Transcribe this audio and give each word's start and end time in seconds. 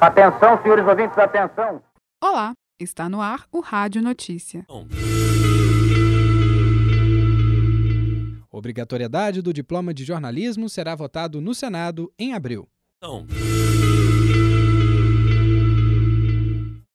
Atenção, 0.00 0.60
senhores 0.62 0.86
ouvintes, 0.86 1.16
atenção. 1.16 1.82
Olá, 2.22 2.52
está 2.80 3.08
no 3.08 3.20
ar 3.20 3.46
o 3.52 3.60
Rádio 3.60 4.02
Notícia. 4.02 4.66
Obrigatoriedade 8.50 9.40
do 9.40 9.52
diploma 9.52 9.94
de 9.94 10.02
jornalismo 10.02 10.68
será 10.68 10.94
votado 10.94 11.40
no 11.40 11.54
Senado 11.54 12.12
em 12.18 12.34
abril. 12.34 12.66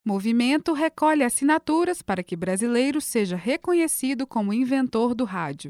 Movimento 0.04 0.74
recolhe 0.74 1.24
assinaturas 1.24 2.02
para 2.02 2.24
que 2.24 2.36
brasileiro 2.36 3.00
seja 3.00 3.36
reconhecido 3.36 4.26
como 4.26 4.52
inventor 4.52 5.14
do 5.14 5.26
rádio. 5.26 5.70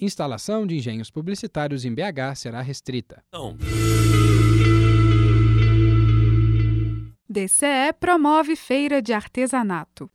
Instalação 0.00 0.66
de 0.66 0.76
engenhos 0.76 1.10
publicitários 1.10 1.84
em 1.84 1.94
BH 1.94 2.34
será 2.36 2.62
restrita. 2.62 3.22
DCE 7.28 7.92
promove 8.00 8.56
feira 8.56 9.02
de 9.02 9.12
artesanato. 9.12 10.10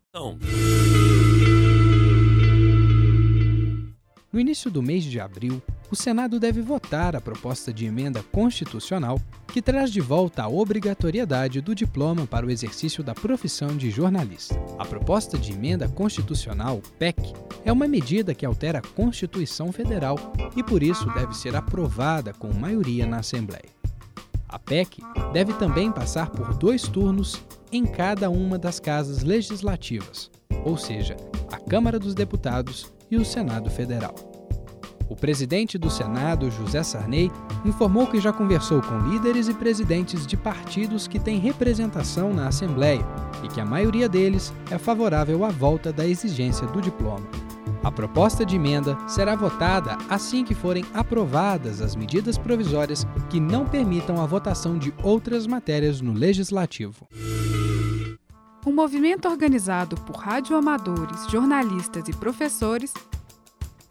No 4.33 4.39
início 4.39 4.71
do 4.71 4.81
mês 4.81 5.03
de 5.03 5.19
abril, 5.19 5.61
o 5.91 5.95
Senado 5.95 6.39
deve 6.39 6.61
votar 6.61 7.17
a 7.17 7.21
proposta 7.21 7.73
de 7.73 7.85
emenda 7.85 8.23
constitucional 8.23 9.19
que 9.47 9.61
traz 9.61 9.91
de 9.91 9.99
volta 9.99 10.43
a 10.43 10.47
obrigatoriedade 10.47 11.59
do 11.59 11.75
diploma 11.75 12.25
para 12.25 12.45
o 12.45 12.49
exercício 12.49 13.03
da 13.03 13.13
profissão 13.13 13.75
de 13.75 13.91
jornalista. 13.91 14.55
A 14.79 14.85
proposta 14.85 15.37
de 15.37 15.51
emenda 15.51 15.89
constitucional, 15.89 16.81
PEC, 16.97 17.33
é 17.65 17.71
uma 17.73 17.89
medida 17.89 18.33
que 18.33 18.45
altera 18.45 18.79
a 18.79 18.81
Constituição 18.81 19.73
Federal 19.73 20.17
e 20.55 20.63
por 20.63 20.81
isso 20.81 21.05
deve 21.13 21.35
ser 21.35 21.57
aprovada 21.57 22.33
com 22.33 22.53
maioria 22.53 23.05
na 23.05 23.19
Assembleia. 23.19 23.69
A 24.47 24.57
PEC 24.57 25.01
deve 25.33 25.51
também 25.53 25.91
passar 25.91 26.29
por 26.29 26.53
dois 26.57 26.83
turnos 26.83 27.43
em 27.69 27.85
cada 27.85 28.29
uma 28.29 28.57
das 28.57 28.79
casas 28.79 29.23
legislativas, 29.23 30.31
ou 30.63 30.77
seja, 30.77 31.17
a 31.51 31.57
Câmara 31.57 31.99
dos 31.99 32.15
Deputados 32.15 32.91
e 33.09 33.17
o 33.17 33.25
Senado 33.25 33.69
Federal. 33.69 34.30
O 35.11 35.15
presidente 35.15 35.77
do 35.77 35.89
Senado, 35.89 36.49
José 36.49 36.81
Sarney, 36.83 37.29
informou 37.65 38.07
que 38.07 38.21
já 38.21 38.31
conversou 38.31 38.81
com 38.81 38.97
líderes 38.99 39.49
e 39.49 39.53
presidentes 39.53 40.25
de 40.25 40.37
partidos 40.37 41.05
que 41.05 41.19
têm 41.19 41.37
representação 41.37 42.33
na 42.33 42.47
Assembleia 42.47 43.05
e 43.43 43.49
que 43.49 43.59
a 43.59 43.65
maioria 43.65 44.07
deles 44.07 44.53
é 44.71 44.77
favorável 44.77 45.43
à 45.43 45.49
volta 45.49 45.91
da 45.91 46.07
exigência 46.07 46.65
do 46.67 46.81
diploma. 46.81 47.27
A 47.83 47.91
proposta 47.91 48.45
de 48.45 48.55
emenda 48.55 48.97
será 49.05 49.35
votada 49.35 49.97
assim 50.09 50.45
que 50.45 50.55
forem 50.55 50.85
aprovadas 50.93 51.81
as 51.81 51.93
medidas 51.93 52.37
provisórias 52.37 53.05
que 53.29 53.41
não 53.41 53.65
permitam 53.65 54.21
a 54.21 54.25
votação 54.25 54.77
de 54.77 54.93
outras 55.03 55.45
matérias 55.45 55.99
no 55.99 56.13
legislativo. 56.13 57.05
Um 58.65 58.71
movimento 58.71 59.27
organizado 59.27 59.97
por 59.97 60.15
radioamadores, 60.15 61.29
jornalistas 61.29 62.07
e 62.07 62.13
professores 62.13 62.93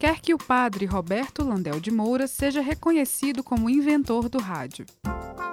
quer 0.01 0.19
que 0.19 0.33
o 0.33 0.37
padre 0.39 0.87
Roberto 0.87 1.47
Landel 1.47 1.79
de 1.79 1.91
Moura 1.91 2.25
seja 2.25 2.59
reconhecido 2.59 3.43
como 3.43 3.69
inventor 3.69 4.29
do 4.29 4.39
rádio. 4.39 4.83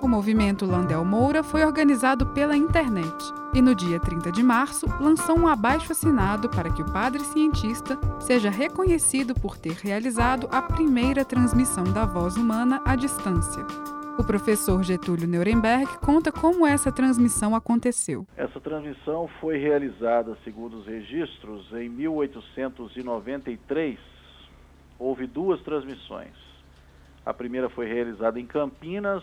O 0.01 0.09
movimento 0.09 0.65
Landel 0.65 1.05
Moura 1.05 1.43
foi 1.43 1.67
organizado 1.67 2.25
pela 2.29 2.57
internet 2.57 3.15
e, 3.55 3.61
no 3.61 3.75
dia 3.75 4.01
30 4.01 4.33
de 4.33 4.43
março, 4.43 4.87
lançou 4.99 5.39
um 5.39 5.47
abaixo-assinado 5.47 6.49
para 6.49 6.73
que 6.73 6.81
o 6.81 6.91
padre 6.91 7.23
cientista 7.25 7.99
seja 8.19 8.49
reconhecido 8.49 9.35
por 9.35 9.59
ter 9.59 9.75
realizado 9.75 10.49
a 10.51 10.63
primeira 10.63 11.27
transmissão 11.27 11.85
da 11.85 12.07
voz 12.07 12.39
humana 12.39 12.81
à 12.87 12.97
distância. 12.97 13.67
O 14.19 14.25
professor 14.25 14.83
Getúlio 14.83 15.29
Nuremberg 15.29 15.99
conta 15.99 16.33
como 16.33 16.67
essa 16.67 16.91
transmissão 16.91 17.55
aconteceu. 17.55 18.27
Essa 18.35 18.59
transmissão 18.59 19.29
foi 19.43 19.59
realizada, 19.59 20.39
segundo 20.43 20.79
os 20.79 20.87
registros, 20.87 21.71
em 21.75 21.91
1893 21.91 24.17
houve 24.99 25.27
duas 25.27 25.61
transmissões. 25.63 26.35
A 27.25 27.33
primeira 27.33 27.69
foi 27.69 27.87
realizada 27.87 28.41
em 28.41 28.47
Campinas, 28.47 29.23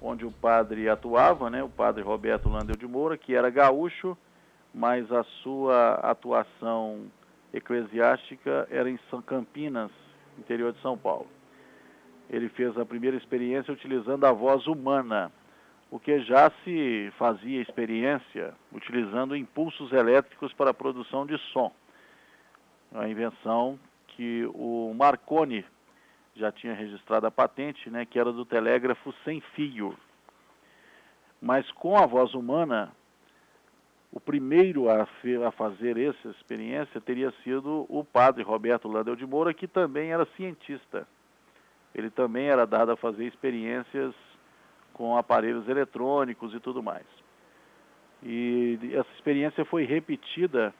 onde 0.00 0.24
o 0.24 0.30
padre 0.30 0.88
atuava, 0.88 1.48
né, 1.50 1.62
o 1.62 1.68
padre 1.68 2.02
Roberto 2.02 2.48
Landel 2.48 2.76
de 2.76 2.86
Moura, 2.86 3.16
que 3.16 3.34
era 3.34 3.50
gaúcho, 3.50 4.16
mas 4.72 5.10
a 5.10 5.24
sua 5.42 5.94
atuação 5.94 7.06
eclesiástica 7.52 8.68
era 8.70 8.90
em 8.90 8.98
São 9.10 9.22
Campinas, 9.22 9.90
interior 10.38 10.72
de 10.72 10.80
São 10.82 10.96
Paulo. 10.98 11.26
Ele 12.28 12.48
fez 12.50 12.76
a 12.76 12.84
primeira 12.84 13.16
experiência 13.16 13.72
utilizando 13.72 14.24
a 14.24 14.32
voz 14.32 14.66
humana, 14.66 15.32
o 15.90 15.98
que 15.98 16.20
já 16.20 16.50
se 16.64 17.10
fazia 17.16 17.62
experiência 17.62 18.52
utilizando 18.72 19.36
impulsos 19.36 19.92
elétricos 19.92 20.52
para 20.52 20.70
a 20.70 20.74
produção 20.74 21.24
de 21.24 21.38
som. 21.52 21.72
A 22.92 23.08
invenção 23.08 23.78
que 24.16 24.48
o 24.54 24.94
Marconi 24.94 25.62
já 26.34 26.50
tinha 26.50 26.72
registrado 26.72 27.26
a 27.26 27.30
patente, 27.30 27.90
né, 27.90 28.06
que 28.06 28.18
era 28.18 28.32
do 28.32 28.44
telégrafo 28.44 29.14
sem 29.24 29.40
fio. 29.54 29.96
Mas 31.40 31.70
com 31.72 31.96
a 31.96 32.06
voz 32.06 32.32
humana, 32.34 32.92
o 34.10 34.18
primeiro 34.18 34.88
a, 34.88 35.02
a 35.02 35.50
fazer 35.50 35.98
essa 35.98 36.28
experiência 36.28 37.00
teria 37.00 37.30
sido 37.44 37.84
o 37.88 38.02
padre 38.02 38.42
Roberto 38.42 38.88
Landel 38.88 39.16
de 39.16 39.26
Moura, 39.26 39.52
que 39.52 39.68
também 39.68 40.12
era 40.12 40.26
cientista. 40.36 41.06
Ele 41.94 42.10
também 42.10 42.46
era 42.46 42.66
dado 42.66 42.92
a 42.92 42.96
fazer 42.96 43.26
experiências 43.26 44.14
com 44.94 45.16
aparelhos 45.16 45.68
eletrônicos 45.68 46.54
e 46.54 46.60
tudo 46.60 46.82
mais. 46.82 47.06
E 48.22 48.78
essa 48.94 49.10
experiência 49.14 49.64
foi 49.66 49.84
repetida 49.84 50.74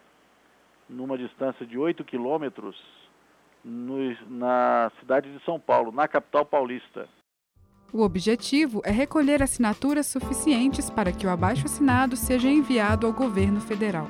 numa 0.88 1.18
distância 1.18 1.66
de 1.66 1.76
8 1.76 2.02
quilômetros 2.04 2.76
no, 3.66 3.96
na 4.30 4.90
cidade 5.00 5.30
de 5.32 5.44
São 5.44 5.58
Paulo, 5.58 5.90
na 5.90 6.06
capital 6.06 6.46
paulista. 6.46 7.08
O 7.92 8.02
objetivo 8.02 8.80
é 8.84 8.90
recolher 8.90 9.42
assinaturas 9.42 10.06
suficientes 10.06 10.88
para 10.88 11.12
que 11.12 11.26
o 11.26 11.30
abaixo-assinado 11.30 12.16
seja 12.16 12.48
enviado 12.48 13.06
ao 13.06 13.12
governo 13.12 13.60
federal. 13.60 14.08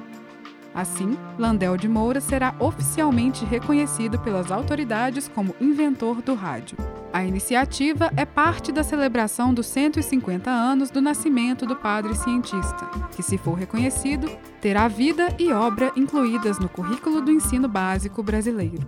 Assim, 0.75 1.17
Landel 1.39 1.77
de 1.77 1.89
Moura 1.89 2.21
será 2.21 2.55
oficialmente 2.59 3.47
reconhecido 3.47 4.19
pelas 4.19 4.51
autoridades 4.51 5.27
como 5.27 5.55
inventor 5.59 6.21
do 6.21 6.35
rádio. 6.35 6.77
A 7.13 7.25
iniciativa 7.25 8.11
é 8.15 8.27
parte 8.27 8.71
da 8.71 8.83
celebração 8.83 9.55
dos 9.55 9.67
150 9.69 10.51
anos 10.51 10.91
do 10.91 11.01
nascimento 11.01 11.65
do 11.65 11.77
padre 11.77 12.15
cientista, 12.15 12.91
que, 13.15 13.23
se 13.23 13.39
for 13.39 13.55
reconhecido, 13.55 14.29
terá 14.61 14.87
vida 14.87 15.35
e 15.39 15.51
obra 15.51 15.93
incluídas 15.97 16.59
no 16.59 16.69
currículo 16.69 17.23
do 17.23 17.31
ensino 17.31 17.69
básico 17.69 18.23
brasileiro. 18.23 18.87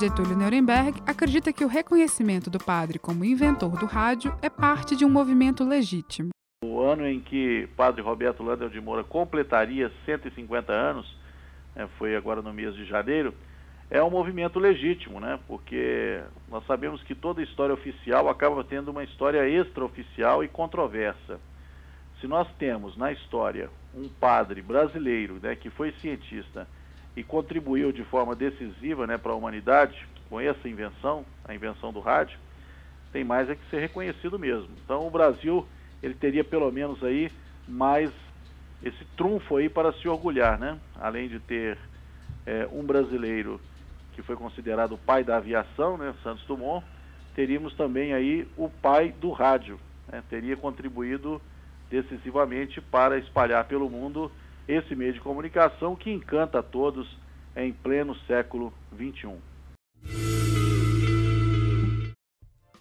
Getúlio 0.00 0.34
Nuremberg 0.34 0.98
acredita 1.06 1.52
que 1.52 1.62
o 1.62 1.68
reconhecimento 1.68 2.48
do 2.48 2.58
padre 2.58 2.98
como 2.98 3.22
inventor 3.22 3.78
do 3.78 3.84
rádio 3.84 4.34
é 4.40 4.48
parte 4.48 4.96
de 4.96 5.04
um 5.04 5.10
movimento 5.10 5.62
legítimo. 5.62 6.30
O 6.64 6.80
ano 6.80 7.06
em 7.06 7.20
que 7.20 7.68
padre 7.76 8.00
Roberto 8.00 8.42
Landel 8.42 8.70
de 8.70 8.80
Moura 8.80 9.04
completaria 9.04 9.92
150 10.06 10.72
anos, 10.72 11.14
né, 11.76 11.86
foi 11.98 12.16
agora 12.16 12.40
no 12.40 12.50
mês 12.50 12.74
de 12.74 12.86
janeiro, 12.86 13.34
é 13.90 14.02
um 14.02 14.08
movimento 14.08 14.58
legítimo, 14.58 15.20
né? 15.20 15.38
Porque 15.46 16.22
nós 16.48 16.64
sabemos 16.66 17.02
que 17.02 17.14
toda 17.14 17.42
história 17.42 17.74
oficial 17.74 18.30
acaba 18.30 18.64
tendo 18.64 18.92
uma 18.92 19.04
história 19.04 19.46
extraoficial 19.46 20.42
e 20.42 20.48
controversa. 20.48 21.38
Se 22.22 22.26
nós 22.26 22.48
temos 22.58 22.96
na 22.96 23.12
história 23.12 23.68
um 23.94 24.08
padre 24.08 24.62
brasileiro, 24.62 25.38
né, 25.42 25.54
que 25.56 25.68
foi 25.68 25.92
cientista 26.00 26.66
e 27.20 27.22
contribuiu 27.22 27.92
de 27.92 28.02
forma 28.04 28.34
decisiva, 28.34 29.06
né, 29.06 29.18
para 29.18 29.32
a 29.32 29.34
humanidade 29.34 29.94
com 30.30 30.40
essa 30.40 30.66
invenção, 30.66 31.22
a 31.44 31.54
invenção 31.54 31.92
do 31.92 32.00
rádio, 32.00 32.38
tem 33.12 33.22
mais 33.22 33.50
é 33.50 33.54
que 33.54 33.68
ser 33.68 33.78
reconhecido 33.78 34.38
mesmo. 34.38 34.70
Então 34.82 35.06
o 35.06 35.10
Brasil 35.10 35.68
ele 36.02 36.14
teria 36.14 36.42
pelo 36.42 36.72
menos 36.72 37.04
aí 37.04 37.30
mais 37.68 38.10
esse 38.82 39.04
trunfo 39.18 39.56
aí 39.56 39.68
para 39.68 39.92
se 39.92 40.08
orgulhar, 40.08 40.58
né? 40.58 40.78
Além 40.98 41.28
de 41.28 41.38
ter 41.40 41.76
é, 42.46 42.66
um 42.72 42.82
brasileiro 42.84 43.60
que 44.14 44.22
foi 44.22 44.34
considerado 44.34 44.92
o 44.92 44.98
pai 44.98 45.22
da 45.22 45.36
aviação, 45.36 45.98
né, 45.98 46.14
Santos 46.22 46.44
Dumont, 46.46 46.86
teríamos 47.34 47.74
também 47.74 48.14
aí 48.14 48.48
o 48.56 48.70
pai 48.70 49.12
do 49.20 49.30
rádio, 49.30 49.78
né? 50.10 50.22
teria 50.30 50.56
contribuído 50.56 51.40
decisivamente 51.90 52.80
para 52.80 53.18
espalhar 53.18 53.64
pelo 53.64 53.90
mundo 53.90 54.32
esse 54.70 54.94
meio 54.94 55.12
de 55.12 55.20
comunicação 55.20 55.96
que 55.96 56.10
encanta 56.10 56.60
a 56.60 56.62
todos 56.62 57.18
em 57.56 57.72
pleno 57.72 58.14
século 58.26 58.72
XXI. 58.94 59.34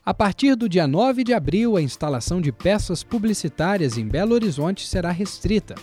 A 0.06 0.13
partir 0.13 0.56
do 0.56 0.68
dia 0.68 0.88
9 0.88 1.24
de 1.24 1.33
abril, 1.33 1.75
a 1.75 1.81
instalação 1.81 2.41
de 2.41 2.51
peças 2.51 3.03
publicitárias 3.03 3.97
em 3.97 4.07
Belo 4.07 4.33
Horizonte 4.33 4.88
será 4.88 5.12
restrita. 5.12 5.75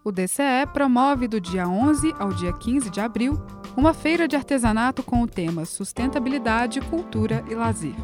O 0.03 0.11
DCE 0.11 0.65
promove 0.73 1.27
do 1.27 1.39
dia 1.39 1.67
11 1.67 2.15
ao 2.17 2.33
dia 2.33 2.51
15 2.51 2.89
de 2.89 2.99
abril 2.99 3.39
uma 3.77 3.93
feira 3.93 4.27
de 4.27 4.35
artesanato 4.35 5.03
com 5.03 5.21
o 5.21 5.27
tema 5.27 5.63
Sustentabilidade, 5.63 6.81
Cultura 6.81 7.43
e 7.49 7.55
Lazer. 7.55 7.95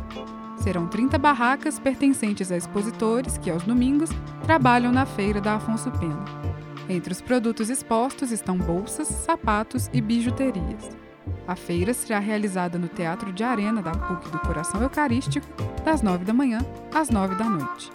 Serão 0.58 0.88
30 0.88 1.18
barracas 1.18 1.80
pertencentes 1.80 2.52
a 2.52 2.58
expositores 2.58 3.38
que, 3.38 3.50
aos 3.50 3.64
domingos, 3.64 4.10
trabalham 4.44 4.92
na 4.92 5.06
feira 5.06 5.42
da 5.42 5.56
Afonso 5.56 5.92
Pena. 5.92 6.24
Entre 6.90 7.12
os 7.12 7.22
produtos 7.22 7.70
expostos 7.70 8.32
estão 8.32 8.58
bolsas, 8.58 9.08
sapatos 9.08 9.90
e 9.92 10.00
bijuterias. 10.00 10.90
A 11.46 11.56
feira 11.56 11.94
será 11.94 12.20
realizada 12.20 12.80
no 12.80 12.88
Teatro 12.88 13.34
de 13.34 13.44
Arena 13.44 13.82
da 13.82 13.92
PUC 13.92 14.30
do 14.30 14.40
Coração 14.40 14.82
Eucarístico, 14.82 15.46
das 15.84 16.02
9 16.02 16.24
da 16.24 16.34
manhã 16.34 16.60
às 16.94 17.10
9 17.10 17.36
da 17.36 17.44
noite. 17.44 17.92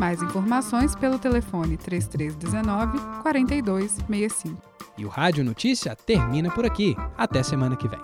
Mais 0.00 0.20
informações 0.22 0.96
pelo 0.96 1.18
telefone 1.18 1.76
3319 1.76 2.98
4265. 3.22 4.60
E 4.98 5.04
o 5.04 5.08
Rádio 5.08 5.44
Notícia 5.44 5.94
termina 5.94 6.50
por 6.50 6.66
aqui. 6.66 6.96
Até 7.16 7.42
semana 7.42 7.76
que 7.76 7.86
vem. 7.86 8.00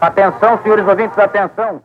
Atenção, 0.00 0.62
senhores 0.62 0.86
ouvintes, 0.86 1.18
atenção. 1.18 1.82